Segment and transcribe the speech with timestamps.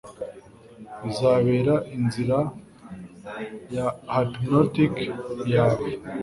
[1.03, 2.37] bizabera inzira
[3.75, 4.93] ya hypnotic
[5.53, 5.87] yawe